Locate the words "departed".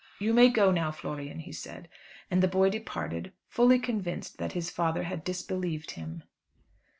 2.71-3.33